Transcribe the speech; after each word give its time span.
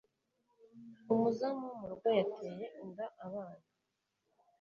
umuzamu 1.13 1.63
wo 1.69 1.75
mu 1.79 1.85
rugo 1.91 2.07
yateye 2.19 2.65
inda 2.83 3.05
abana 3.25 3.65